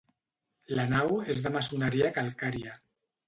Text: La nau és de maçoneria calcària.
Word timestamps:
La 0.77 0.85
nau 0.93 1.19
és 1.35 1.43
de 1.47 1.51
maçoneria 1.57 2.11
calcària. 2.17 2.73